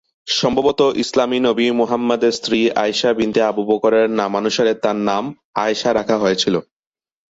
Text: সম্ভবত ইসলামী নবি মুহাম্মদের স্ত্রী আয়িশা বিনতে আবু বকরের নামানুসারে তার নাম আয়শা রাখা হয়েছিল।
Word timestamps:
সম্ভবত 0.31 0.79
ইসলামী 1.03 1.39
নবি 1.39 1.65
মুহাম্মদের 1.79 2.33
স্ত্রী 2.33 2.59
আয়িশা 2.75 3.09
বিনতে 3.13 3.39
আবু 3.43 3.61
বকরের 3.69 4.07
নামানুসারে 4.19 4.73
তার 4.83 4.97
নাম 5.09 5.23
আয়শা 5.63 5.89
রাখা 5.93 6.17
হয়েছিল। 6.17 6.55